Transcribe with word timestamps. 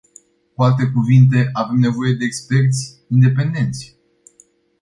Cu 0.53 0.63
alte 0.67 0.85
cuvinte, 0.95 1.49
avem 1.53 1.79
nevoie 1.79 2.13
de 2.13 2.25
experți 2.25 2.95
independenți. 3.07 3.95